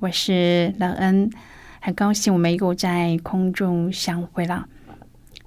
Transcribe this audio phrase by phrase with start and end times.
[0.00, 1.30] 我是乐恩，
[1.78, 4.66] 很高兴我们又在空中相会了。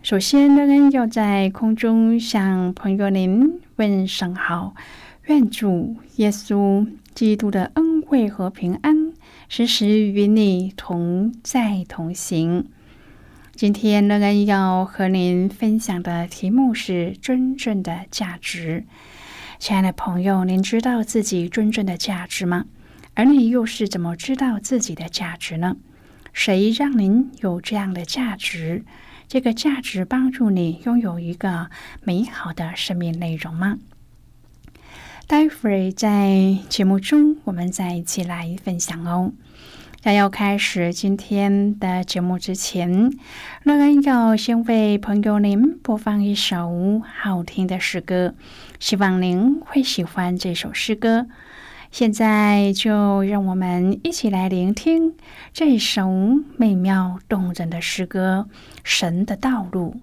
[0.04, 4.76] 首先，乐恩要在空中向朋友您问声好，
[5.24, 9.14] 愿主耶稣基督的恩惠和平安
[9.50, 12.68] 时时与你同在同行。
[13.56, 18.86] 今天，乐恩要和您分享的题目是真正的价值。
[19.58, 22.66] 亲爱的朋友，您知道自己真正的价值吗？
[23.16, 25.78] 而你又是怎么知道自己的价值呢？
[26.32, 28.84] 谁让您有这样的价值？
[29.28, 31.70] 这个价值帮助你拥有一个
[32.04, 33.78] 美好的生命内容吗？
[35.26, 39.32] 待会儿在节目中，我们再一起来分享哦。
[40.02, 43.10] 在要开始今天的节目之前，
[43.64, 48.36] 乐恩要先为朋友您播放一首好听的诗歌，
[48.80, 51.28] 希望您会喜欢这首诗歌。
[51.94, 55.16] 现在就让我们一起来聆听
[55.54, 56.10] 这首
[56.58, 58.48] 美妙动人的诗歌
[58.84, 59.98] 《神的道路》。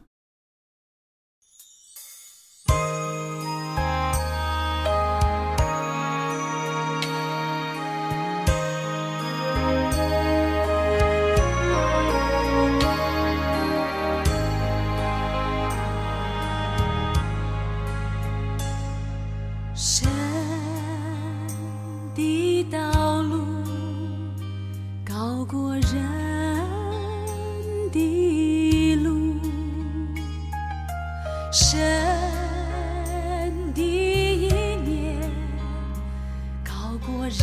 [37.20, 37.36] 过人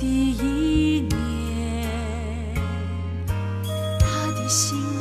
[0.00, 1.14] 的一年，
[4.00, 4.91] 他的心。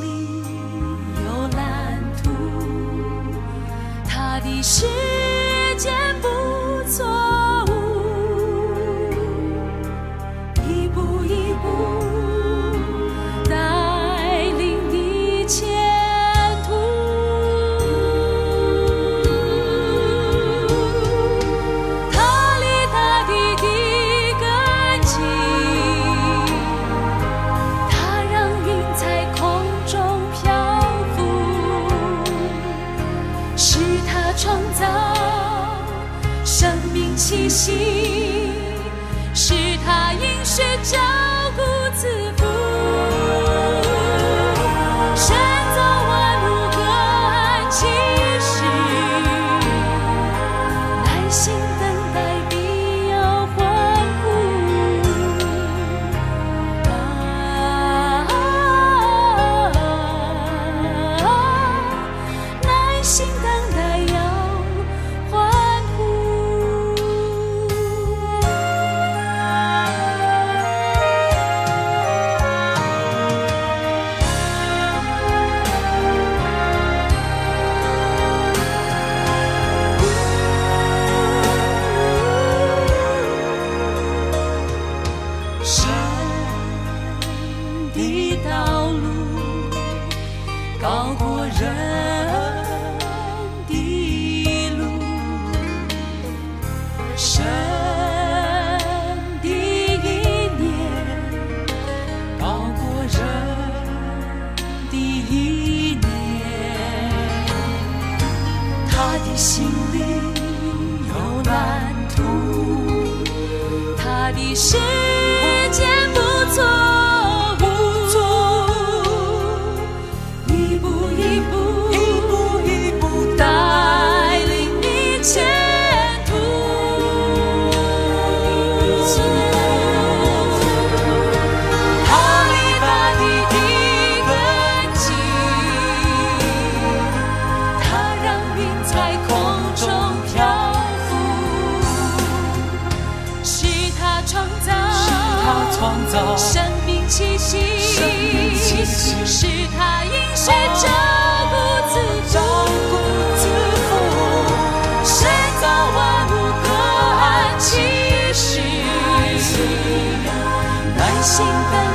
[161.32, 161.91] 兴奋。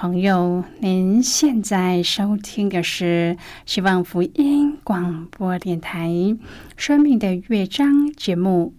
[0.00, 3.36] 朋友，您现在收听的是
[3.66, 6.08] 希望福音广播电台
[6.76, 8.74] 《生命的乐章》节目。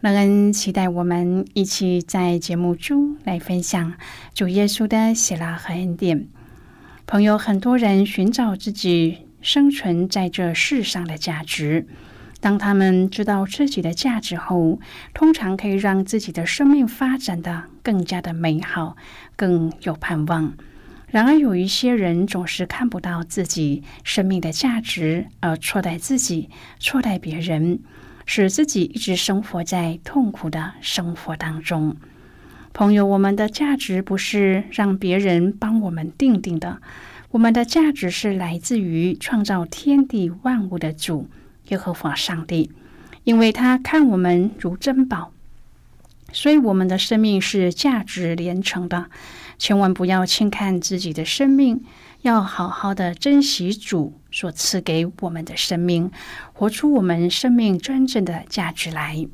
[0.00, 3.94] 乐恩期待我们一起在节目中来分享
[4.34, 6.28] 主耶稣的喜乐和恩典。
[7.06, 11.86] 朋友，很多人寻找自己生存在这世上的价值。
[12.40, 14.78] 当他们知道自己的价值后，
[15.12, 18.96] 通常可以让自己的生命发展的更加的美好，
[19.34, 20.54] 更有盼望。
[21.08, 27.80] 然而，有一些人总是看不到自己生命的价值，而错待自己，错待别人，
[28.26, 31.96] 使自己一直生活在痛苦的生活当中。
[32.74, 36.80] 朋友，我们的价值不是让别人帮我们定定的，
[37.30, 41.28] 我们的价值是来自于创造天地万物的主。
[41.68, 42.70] 耶和华上帝，
[43.24, 45.32] 因为他看我们如珍宝，
[46.32, 49.06] 所以我们的生命是价值连城的。
[49.58, 51.82] 千万不要轻看自己的生命，
[52.22, 56.12] 要好好的珍惜主所赐给我们的生命，
[56.52, 59.26] 活出我们生命真正的价值来。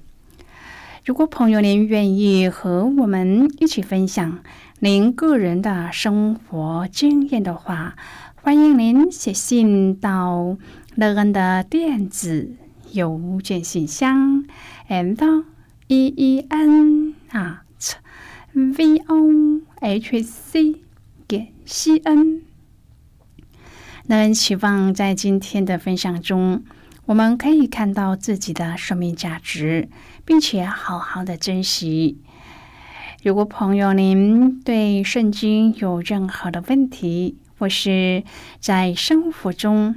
[1.05, 4.39] 如果朋友您愿意和我们一起分享
[4.79, 7.95] 您个人的生活经验的话，
[8.37, 10.57] 欢迎您写信到。
[10.97, 12.55] 乐恩的电子
[12.93, 14.45] 邮件信箱
[14.89, 15.45] ，and
[15.89, 17.65] e e n 啊
[18.53, 20.83] v o h c
[21.27, 22.43] 点 c n。
[24.07, 26.63] 乐恩期望在今天的分享中，
[27.07, 29.89] 我们可以看到自己的生命价值，
[30.25, 32.19] 并且好好的珍惜。
[33.25, 38.23] 如果朋友您对圣经有任何的问题，或是
[38.61, 39.97] 在生活中，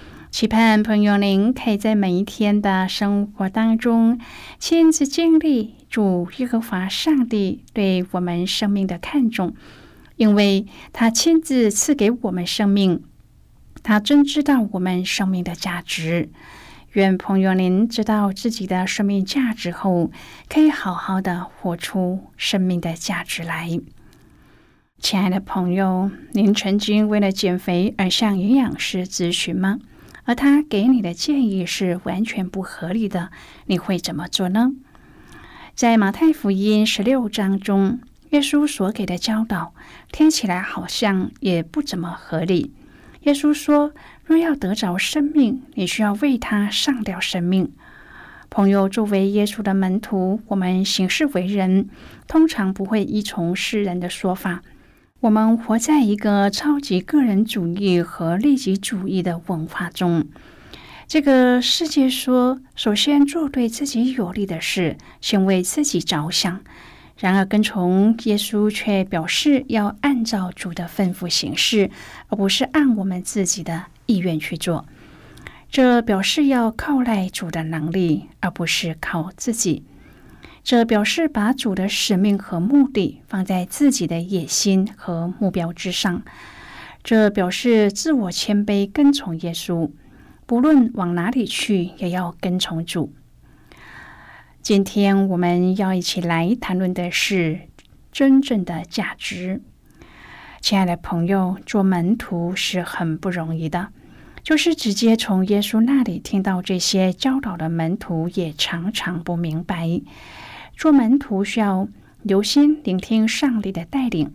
[0.31, 4.17] 期盼朋友您可以在每一天的生活当中
[4.59, 9.53] 亲自经历主耶和华上帝对我们生命的看重，
[10.15, 13.03] 因为他亲自赐给我们生命，
[13.83, 16.29] 他真知道我们生命的价值。
[16.93, 20.11] 愿朋友您知道自己的生命价值后，
[20.47, 23.69] 可以好好的活出生命的价值来。
[24.97, 29.77] 亲爱的朋友，您曾经为了减肥而向营养师咨询吗？
[30.31, 33.31] 而他给你的建议是完全不合理的，
[33.65, 34.71] 你会怎么做呢？
[35.75, 39.73] 在马太福音十六章中，耶稣所给的教导
[40.09, 42.73] 听起来好像也不怎么合理。
[43.23, 43.91] 耶稣说
[44.23, 47.69] ：“若要得着生命，你需要为他上掉生命。”
[48.49, 51.89] 朋友，作为耶稣的门徒，我们行事为人
[52.29, 54.63] 通常不会依从世人的说法，
[55.21, 60.25] 我们活在一个超级个人主义和利己主义的文化中。
[61.07, 66.61] 这个世界说，首先做对自己有利的事，先为自己着想。
[67.17, 71.91] 然而，跟从耶稣却表示要按照主的吩咐行事，
[72.29, 74.87] 而不是按我们自己的意愿去做。
[75.69, 79.83] 这表示要靠赖主的能力，而不是靠自己。
[80.63, 86.23] 这表示把主的使命和目的放在自己的野心和目标之上。
[87.03, 89.91] 这表示自我谦卑，跟从耶稣，
[90.45, 93.13] 不论往哪里去，也要跟从主。
[94.61, 97.61] 今天我们要一起来谈论的是
[98.11, 99.63] 真正的价值。
[100.61, 103.87] 亲爱的朋友，做门徒是很不容易的，
[104.43, 109.99] 就是直接从耶稣那里听到这些教导的门徒，也常常不明白。
[110.81, 111.87] 做门徒需要
[112.23, 114.33] 留心聆听上帝的带领，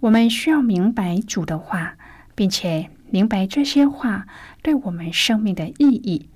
[0.00, 1.94] 我们需要明白主的话，
[2.34, 4.26] 并且明白这些话
[4.60, 6.28] 对我们生命的意义。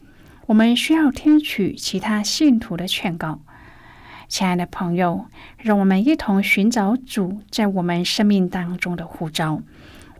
[0.47, 3.41] 我们需要听取其他信徒的劝告。
[4.29, 9.61] 亲爱的朋友，让我们一同寻找主在我们生命当中的呼召。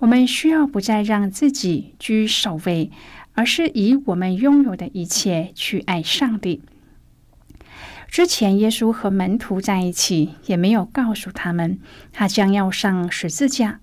[0.01, 2.91] 我们需要不再让自己居首位，
[3.35, 6.61] 而是以我们拥有的一切去爱上帝。
[8.09, 11.79] 之前，耶稣和门徒在一起，也没有告诉他们
[12.13, 13.79] 他将要上十字架。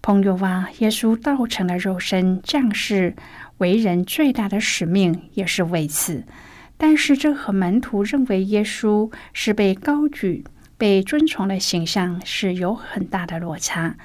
[0.00, 3.16] 朋友啊，耶稣道成了肉身，将士
[3.58, 6.24] 为人最大的使命也是为此。
[6.76, 10.44] 但是，这和门徒认为耶稣是被高举、
[10.76, 13.96] 被尊崇的形象是有很大的落差。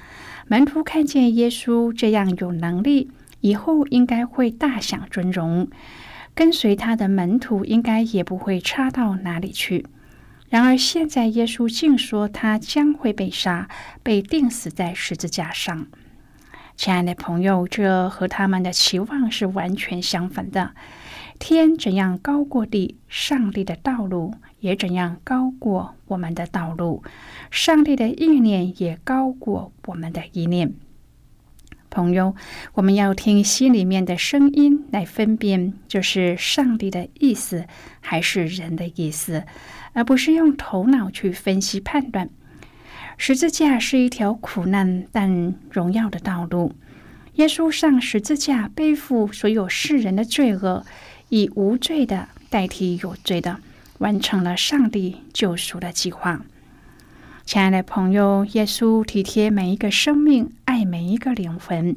[0.48, 3.10] 门徒看见耶稣这样有能力，
[3.40, 5.68] 以后应该会大享尊荣。
[6.34, 9.86] 跟随他的门徒应该也不会差到哪里去。
[10.48, 13.68] 然而现在耶稣竟说他将会被杀，
[14.02, 15.86] 被钉死在十字架上。
[16.76, 20.72] 亲爱的朋友，这和他们的期望是完全相反的。
[21.38, 27.02] 天怎样高过地，上帝的道路也怎样高过我们的道路。
[27.50, 30.74] 上帝的意念也高过我们的意念。
[31.90, 32.34] 朋友，
[32.74, 37.66] 我们要听心里面的声音来分辨，这是上帝的意思
[38.00, 39.44] 还是人的意思，
[39.92, 42.30] 而不是用头脑去分析判断。
[43.18, 46.74] 十字架是一条苦难但荣耀的道路。
[47.34, 50.84] 耶稣上十字架，背负所有世人的罪恶，
[51.28, 53.58] 以无罪的代替有罪的，
[53.98, 56.42] 完成了上帝救赎的计划。
[57.50, 61.96] 亲爱的朋友，耶稣体贴每一个生命，爱每一个灵魂，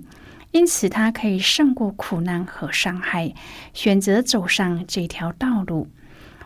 [0.49, 3.35] 因此他可以胜过苦难和伤害，
[3.71, 5.89] 选择走上这条道路。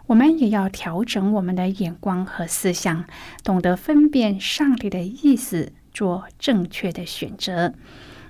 [0.08, 3.06] 我们也要调整我们的眼光和思想，
[3.46, 7.74] 懂得分辨上帝的意思，做正确的选择。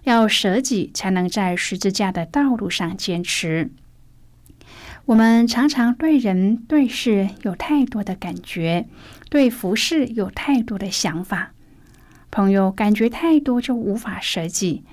[0.04, 3.72] 要舍己，才能在十字架的道路上坚持。
[5.06, 8.88] 我们常常对人对事有太多的感觉，
[9.30, 11.52] 对服饰有太多的想法。
[12.30, 14.84] 朋友，感觉太多就无法舍己。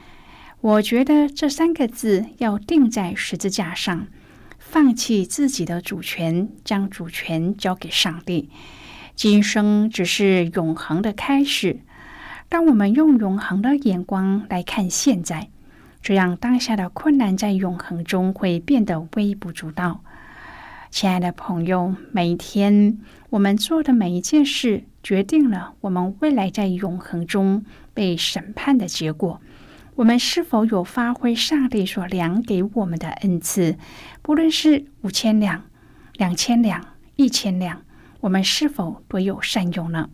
[0.61, 4.07] 我觉得这三个字要定在十字架上，
[4.59, 8.49] 放弃自己的主权，将主权交给上帝。
[9.14, 11.81] 今生只是永恒的开始。
[12.49, 15.49] 当我们用永恒的眼光来看现在。
[16.00, 20.03] 这样，当下的困难在永恒中会变得微不足道。
[20.94, 29.40] 亲爱的朋友，每一天我们做的每一件事，决定了我们未来在永恒中被审判的结果。
[29.96, 33.76] 我们是否有发挥上帝所量给我们的恩赐？
[34.22, 35.64] 不论是五千两、
[36.12, 37.82] 两千两、一千两，
[38.20, 40.10] 我们是否都有善用呢？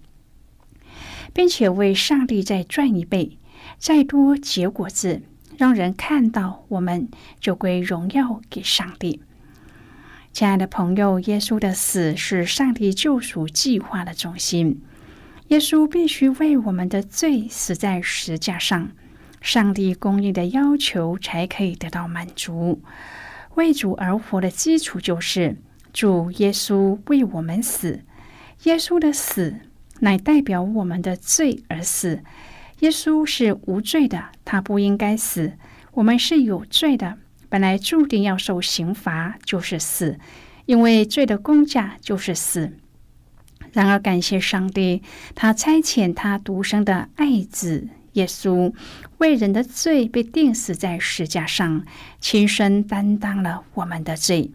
[1.34, 3.36] 并且为上帝再赚一倍，
[3.76, 5.20] 再多结果子。
[5.58, 9.20] 让人看到，我们就归荣耀给上帝。
[10.32, 14.80] 亲爱的朋友，耶稣的死是上帝救赎计划的中心。
[15.48, 18.90] 耶稣必须为我们的罪死在石架上，
[19.40, 22.80] 上帝公义的要求才可以得到满足。
[23.56, 25.56] 为主而活的基础就是
[25.92, 28.04] 主耶稣为我们死。
[28.62, 29.56] 耶稣的死
[29.98, 32.22] 乃代表我们的罪而死。
[32.78, 35.54] 耶稣是无罪的，他不应该死。
[35.94, 37.18] 我们是有罪的，
[37.50, 40.18] 本来注定要受刑罚，就是死，
[40.64, 42.72] 因为罪的公价就是死。
[43.72, 45.02] 然而，感谢上帝，
[45.34, 48.72] 他差遣他独生的爱子耶稣，
[49.18, 51.84] 为人的罪被钉死在石架上，
[52.18, 54.50] 亲身担当了我们的罪。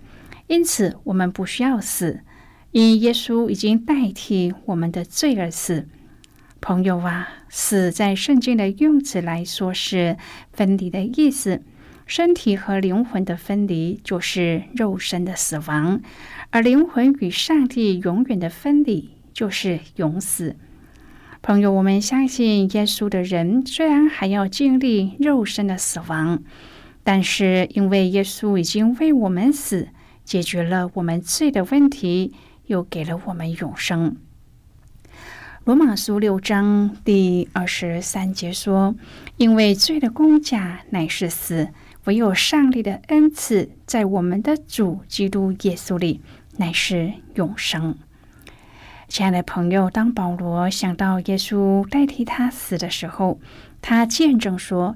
[0.48, 2.22] 因此，我们不需要死，
[2.72, 5.88] 因耶稣已经代替我们的罪而死。
[6.60, 10.18] 朋友啊，死在圣经的用词来说是
[10.52, 11.62] 分离的意思，
[12.06, 16.02] 身体和灵魂的分离就是肉身的死亡，
[16.52, 20.56] 而灵魂与上帝永远的分离就是永死。
[21.42, 26.44] 朋友，我们相信耶稣的人虽然还要经历肉身的死亡，
[27.04, 29.88] 但是因为耶稣已经为我们死，
[30.24, 32.34] 解决了我们罪的问题，
[32.68, 34.16] 又给了我们永生。
[35.64, 38.94] 罗马书六章第二十三节说
[39.38, 41.70] ：“因为罪的工价乃是死，
[42.06, 46.22] 唯有上帝的恩赐在我们的主基督耶稣里
[46.58, 47.98] 乃是永生。”
[49.08, 53.40] 亲爱的朋友，当保罗想到耶稣代替他死的时候，
[53.82, 54.96] 他见证说：“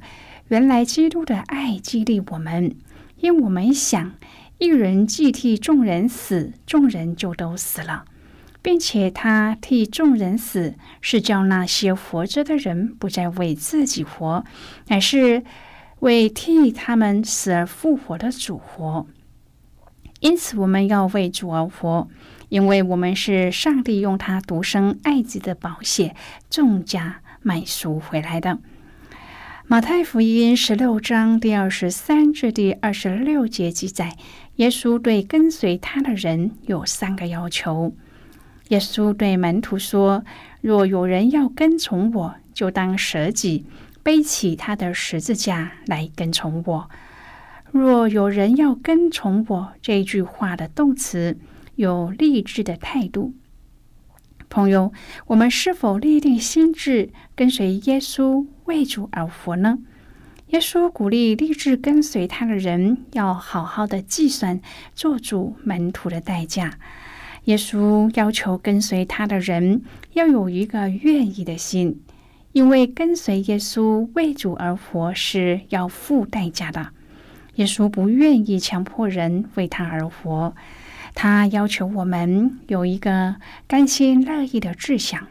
[0.50, 2.76] 原来基督的爱激励我们，
[3.18, 4.14] 因我们想
[4.58, 8.06] 一人既替众人死，众人就都死了，
[8.64, 14.44] 并且他替众人死，是叫那些活着的人不再为自己活，
[14.88, 15.44] 乃是
[16.00, 19.06] 为替他们死而复活的主活。
[20.20, 22.08] 因此，我们要为主而活。”
[22.50, 26.16] 因为我们是上帝用他独生爱子的宝血
[26.50, 28.58] 重价买赎回来的。
[29.68, 34.18] 马太福音十六章第二十三至第二十六节记载，
[34.56, 37.94] 耶稣对跟随他的人有三个要求。
[38.70, 40.26] 耶稣对门徒说
[40.62, 43.68] ：“若有人要跟从我，就当舍己，
[44.04, 46.90] 背起他的十字架来跟从我。
[47.72, 51.38] 若有人要跟从我，这句话的动词。”
[51.80, 53.34] 有励志的态度，
[54.50, 54.92] 朋友，
[55.28, 59.80] 我们是否立定心志跟随耶稣为主而活呢？
[60.48, 64.60] 耶稣鼓励立志跟随他的人要好好的计算
[64.94, 66.78] 做主门徒的代价。
[67.46, 69.82] 耶稣要求跟随他的人
[70.12, 72.02] 要有一个愿意的心，
[72.52, 76.90] 因为跟随耶稣为主而活是要付代价的。
[77.56, 80.56] 耶稣不愿意强迫人为他而活。
[81.14, 83.36] 他要求我们有一个
[83.68, 85.28] 甘心乐意的志向，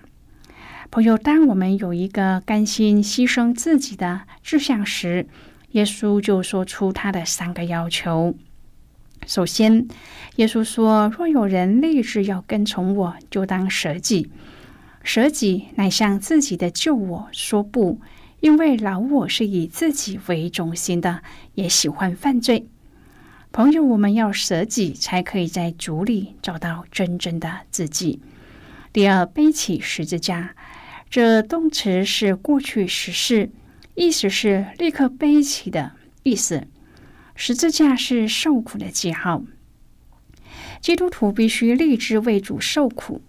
[0.90, 1.16] 朋友。
[1.16, 5.26] 当我们有一个甘心牺牲自己的志向时，
[5.70, 8.34] 耶稣就说出他的三个要求。
[9.26, 9.88] 首先，
[10.36, 14.30] 耶稣说：“若有人立志要跟从我，就当舍己。
[15.08, 17.98] 舍己乃向自己的旧我说不，
[18.40, 21.22] 因为老我是以自己为中心的，
[21.54, 22.68] 也喜欢犯罪。”
[23.50, 28.20] 朋友，我们要舍己，才可以在主里找到真正的自己。
[28.92, 30.54] 第二，背起十字架，
[31.08, 33.50] 这动词是过去时式，
[33.94, 35.92] 意思是立刻背起的
[36.22, 36.66] 意思。
[37.34, 39.42] 十字架是受苦的记号，
[40.82, 43.22] 基督徒必须立志为主受苦。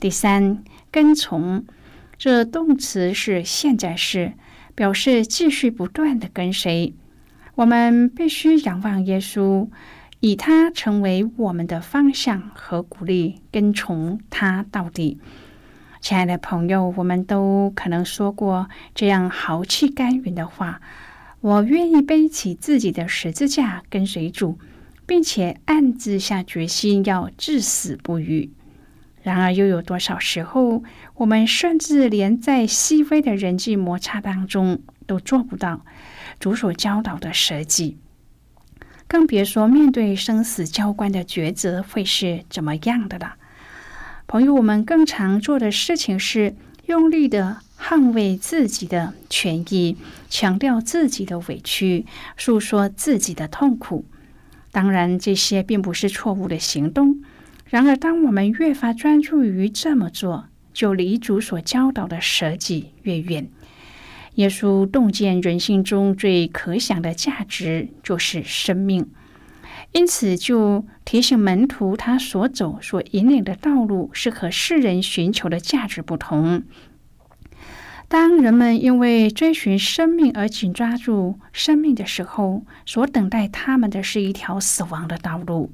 [0.00, 0.62] 第三，
[0.94, 1.64] 跟从，
[2.16, 4.34] 这动词是现在式，
[4.76, 6.94] 表示继续不断的跟随。
[7.56, 9.68] 我们必须仰望耶稣，
[10.20, 15.18] 以他成为我们的方向和鼓励，跟从他到底。
[16.00, 20.80] 亲爱的朋友，我们都可能说过这样豪气干云的话
[21.42, 24.60] ：“我愿意背起自己的十字架跟随主，
[25.06, 28.52] 并且暗自下决心要至死不渝。”
[29.24, 30.84] 然而，又有多少时候，
[31.14, 35.80] 我们甚至连在细微的人际摩擦当中都做不到？
[36.38, 37.96] 主所教导的舍己，
[39.08, 43.36] 更别说面对生死交关的抉择会是怎么样的了。
[44.26, 49.96] 朋友，我们更常做的事情是用力的捍卫自己的权益，
[50.28, 52.04] 强调自己的委屈，
[52.36, 54.04] 诉说自己的痛苦。
[54.70, 57.22] 当然，这些并不是错误的行动。
[57.74, 63.48] 然而，当我们越发专注于这么做，就离主所教导的舍己越远。
[64.36, 69.10] 耶稣洞见人性中最可想的价值就是生命，
[69.90, 76.62] 因此就提醒门徒，他所走、所引领的道路是和世人寻求的价值不同。
[78.06, 85.72] 当人们因为追寻生命而紧抓住生命的时候，所等待他们的是一条死亡的道路。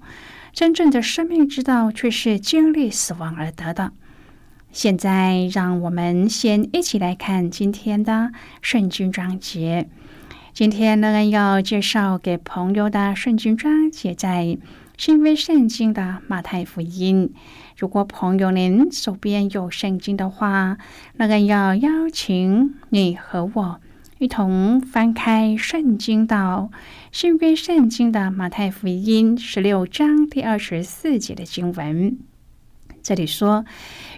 [0.52, 3.92] 真正的生命之道却是经历死亡而得的。
[4.72, 8.30] 现在，让我们先一起来看今天的
[8.62, 9.88] 圣经章节。
[10.52, 14.58] 今天呢，要介绍给朋友的圣经章节在
[14.96, 17.32] 新约圣经的马太福音。
[17.76, 20.76] 如果朋友您手边有圣经的话，
[21.16, 23.80] 那个要邀请你和我
[24.20, 26.70] 一同翻开圣经到
[27.10, 32.18] 新约圣经的马太福音十六章第二十四节的经文。
[33.02, 33.64] 这里说，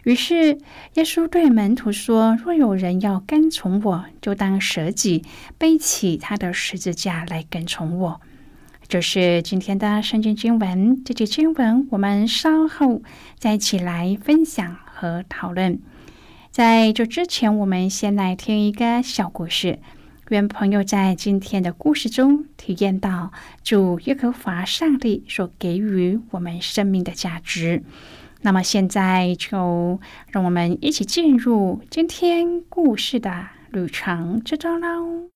[0.02, 0.58] 于是
[0.94, 5.22] 耶稣对门徒说：“若有人要跟从我，就当舍己，
[5.56, 8.20] 背起他的十字架来跟从我。”
[8.88, 11.04] 这是今天的圣经经文。
[11.04, 13.02] 这节经文我们稍后
[13.38, 15.78] 再一起来分享和讨论。
[16.52, 19.78] 在这之前，我们先来听一个小故事。
[20.28, 23.32] 愿朋友在今天的故事中体验到
[23.64, 27.82] 主耶和华上帝所给予我们生命的价值。
[28.42, 29.98] 那么现在就
[30.30, 35.30] 让我们一起进入今天故事的旅程之中喽。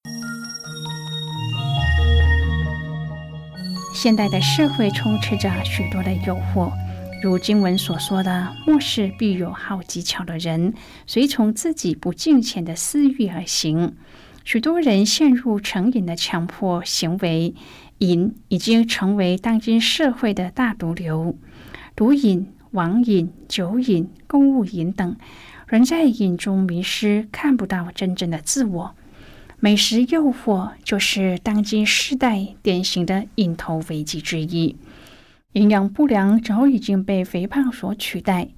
[3.95, 6.71] 现代的社会充斥着许多的诱惑，
[7.27, 10.75] 如经文所说的“末世必有好技巧的人，
[11.09, 13.97] 随从自己不敬虔的私欲而行”。
[14.47, 17.53] 许多人陷入成瘾的强迫行为，
[17.99, 21.37] 瘾已经成为当今社会的大毒瘤。
[21.97, 25.17] 毒瘾、网瘾、酒瘾、购物瘾等，
[25.67, 28.95] 人在瘾中迷失，看不到真正的自我。
[29.59, 34.77] 美食诱惑就是当今时代典型的瘾头危机之一。
[35.57, 38.49] 营养不良早已经被肥胖所取代。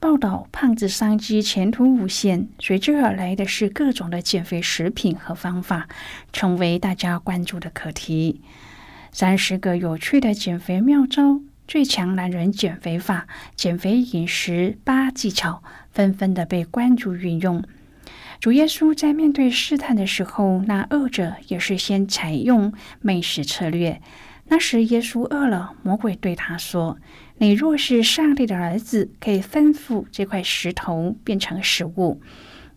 [0.00, 5.88] 报道胖子商机前途无限，随之而来的是各种的减肥食品和方法，
[6.32, 8.40] 成为大家关注的课题。
[9.12, 17.62] 三十个有趣的减肥妙招、最强男人减肥法、减肥饮食八技巧，纷纷的被关注运用。
[18.40, 24.00] 主耶稣在面对试探的时候，那恶者也是先采用美食策略。
[24.48, 26.98] 那时耶稣饿了，魔鬼对他说。
[27.36, 32.20] 你若是上帝的儿子，可以吩咐这块石头变成食物。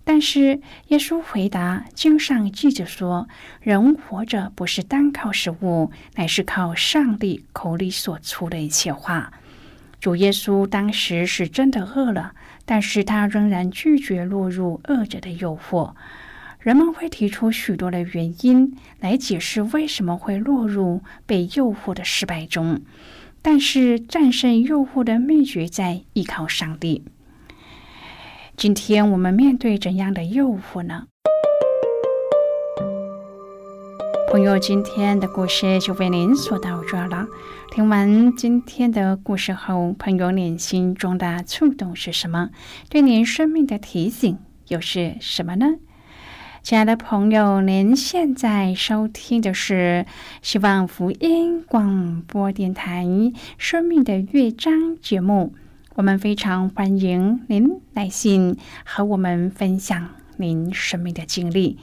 [0.04, 3.28] 但是耶稣回答：“经上记着说，
[3.62, 9.32] 人活着不是单靠食物，乃是靠上帝口里所出的一切话。”
[10.02, 12.34] 主耶稣当时是真的饿了，
[12.66, 15.94] 但是他仍然拒绝落入恶者的诱惑。
[16.62, 22.82] 人们会提出许多的原因来解释为什么会落入被诱惑的失败中。
[23.42, 27.04] 但是战胜诱惑的秘诀在依靠上帝。
[28.56, 31.08] 今天我们面对怎样的诱惑呢？
[34.32, 37.26] 朋友，今天的故事就为您说到这了。
[37.72, 42.52] 听完今天的故事后，朋友您心中的触动是什么？
[42.88, 45.66] 对您生命的提醒又是什么呢？
[46.64, 50.06] 亲爱的朋友，您现在收听的是
[50.44, 53.04] 希望福音广播电台
[53.58, 55.56] 《生命的乐章》节目。
[55.96, 61.80] 我们非常欢迎您来信和我们分享您生命的经历。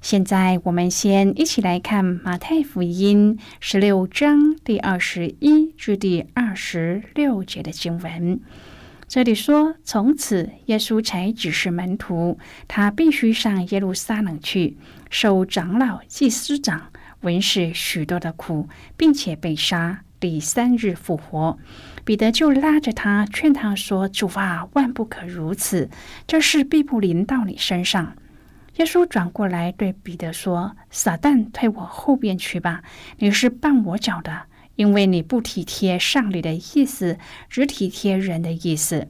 [0.00, 8.40] 现在，我们先一起来看马太福音十六章第二十一至第二十六节的经文。
[9.12, 14.78] 这里说，从此耶稣才指示门徒，他必须上耶路撒冷去，
[15.10, 21.58] 受长老、祭司长、文士许多的苦，并且被杀，第三日复活。
[22.06, 25.90] 彼得就拉着他，劝他说：“主啊，万不可如此，
[26.26, 28.16] 这事必不临到你身上。”
[28.76, 32.82] 耶稣转过来对彼得说：“撒旦，退我后边去吧，
[33.18, 34.44] 你是绊我脚的。”
[34.76, 39.08] 因为你不体贴上帝的意思，只体贴人的意思。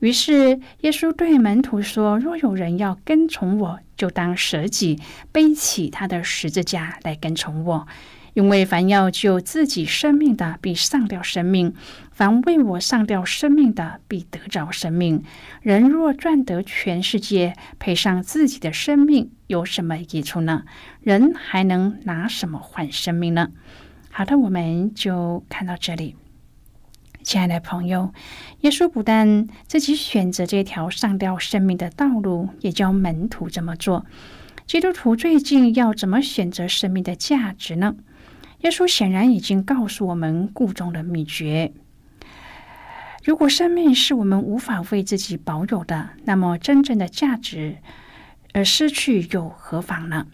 [0.00, 5.00] 于是耶稣对门徒说：“若有人要跟从我，就当舍己，
[5.32, 7.88] 背起他的十字架来跟从我。
[8.34, 11.72] 因为凡要救自己生命的，必丧掉生命；
[12.12, 15.24] 凡为我丧掉生命的，必得着生命。
[15.62, 20.62] 人若赚得全世界，赔上自己的生命，有什么益处呢？
[21.00, 23.48] 人还能拿什么换生命呢？”
[24.18, 26.16] 好的，我们就看到这里，
[27.22, 28.12] 亲爱的朋友，
[28.62, 34.04] 耶稣不但自己选择这条上吊生命的道路，也教门徒这么做。
[34.66, 37.94] 基督徒最近要怎么选择生命的价值呢？
[38.62, 41.72] 耶稣显然已经告诉我们故中的秘诀。
[43.22, 47.76] 如果生命是我们无法为自己保有的，那么真正的价值
[48.52, 50.26] 而失去又何妨呢？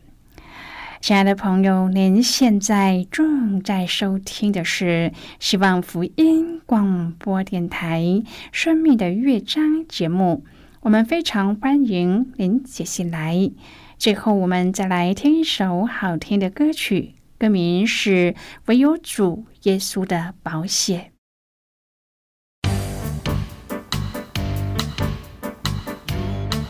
[1.05, 8.01] 亲爱的朋友，您现在正在收听的是希望福音广播电台
[8.53, 10.47] 《生命的乐章》节目。
[10.81, 13.51] 我们非常欢迎您接进来。
[13.99, 18.33] 最后，我们再来听一首好听的歌曲，歌名是
[18.65, 21.11] 《唯有主耶稣的宝血》。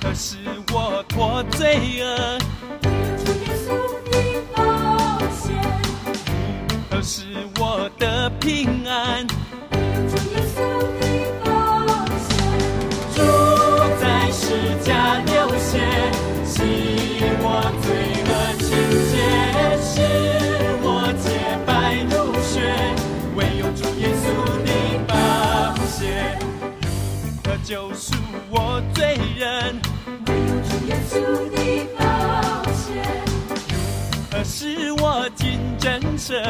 [0.02, 0.38] 可是
[0.72, 2.40] 我脱罪恶？
[7.06, 7.22] 是
[7.60, 9.26] 我的平安。
[9.72, 10.56] 唯有主耶稣
[10.98, 11.04] 的
[11.44, 11.44] 宝
[12.16, 12.32] 血，
[13.14, 13.20] 主
[14.00, 14.42] 在施
[14.82, 15.84] 加流血，
[16.46, 16.62] 洗
[17.42, 17.46] 我
[17.84, 17.86] 罪
[18.24, 18.66] 恶清
[19.10, 19.14] 洁，
[19.84, 19.92] 使
[20.80, 20.88] 我
[21.20, 21.28] 洁
[21.66, 21.68] 白
[22.08, 22.56] 如雪。
[23.36, 24.24] 唯有主耶稣
[24.64, 24.72] 的
[25.06, 25.12] 宝
[25.86, 26.00] 血，
[27.20, 28.14] 如何救赎
[28.48, 29.78] 我罪人？
[30.26, 31.12] 唯有主耶稣
[31.50, 31.54] 的
[31.98, 32.02] 宝
[32.72, 32.82] 血，
[34.30, 36.42] 如何使我精真圣？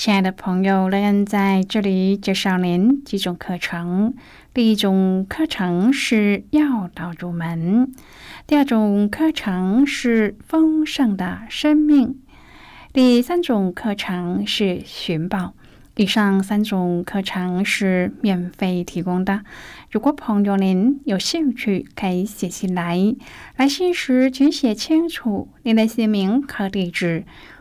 [0.00, 4.14] 亲爱的朋友，乐恩在这里介绍您几种课程。
[4.54, 7.92] 第一种课程是要道入门，
[8.46, 12.18] 第二种课程是丰盛的生命，
[12.94, 15.52] 第三种课程是寻宝。
[15.96, 19.42] 以上三种课程是免费提供的。
[19.90, 22.98] 如果朋友您有兴趣，可以写信来。
[23.54, 27.26] 来信时请写清楚您的姓名和地址。